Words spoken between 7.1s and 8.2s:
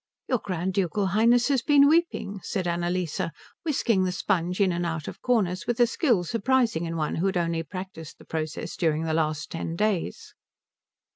who had only practised